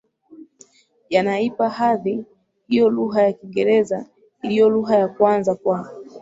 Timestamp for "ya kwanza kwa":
4.97-5.89